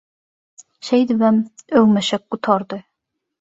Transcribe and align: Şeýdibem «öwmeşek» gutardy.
Şeýdibem 0.87 1.37
«öwmeşek» 1.81 2.25
gutardy. 2.37 2.81